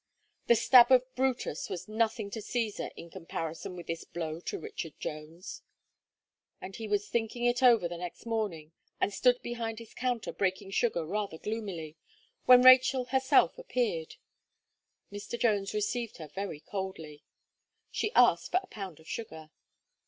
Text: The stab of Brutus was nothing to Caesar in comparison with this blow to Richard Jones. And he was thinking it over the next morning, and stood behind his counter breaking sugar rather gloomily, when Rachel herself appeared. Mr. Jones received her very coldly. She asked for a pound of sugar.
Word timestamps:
The 0.47 0.55
stab 0.55 0.91
of 0.91 1.13
Brutus 1.13 1.69
was 1.69 1.87
nothing 1.87 2.31
to 2.31 2.41
Caesar 2.41 2.89
in 2.95 3.11
comparison 3.11 3.75
with 3.75 3.85
this 3.85 4.03
blow 4.03 4.39
to 4.39 4.57
Richard 4.57 4.99
Jones. 4.99 5.61
And 6.59 6.75
he 6.75 6.87
was 6.87 7.07
thinking 7.07 7.45
it 7.45 7.61
over 7.61 7.87
the 7.87 7.99
next 7.99 8.25
morning, 8.25 8.71
and 8.99 9.13
stood 9.13 9.39
behind 9.43 9.77
his 9.77 9.93
counter 9.93 10.33
breaking 10.33 10.71
sugar 10.71 11.05
rather 11.05 11.37
gloomily, 11.37 11.97
when 12.47 12.63
Rachel 12.63 13.05
herself 13.05 13.59
appeared. 13.59 14.15
Mr. 15.11 15.39
Jones 15.39 15.71
received 15.71 16.17
her 16.17 16.29
very 16.29 16.61
coldly. 16.61 17.23
She 17.91 18.11
asked 18.15 18.49
for 18.49 18.59
a 18.63 18.65
pound 18.65 18.99
of 18.99 19.07
sugar. 19.07 19.51